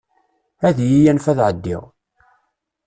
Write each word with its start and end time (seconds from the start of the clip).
Ad 0.67 0.77
iyi-yanef 0.85 1.25
ad 1.31 1.39
ɛeddiɣ. 1.47 1.83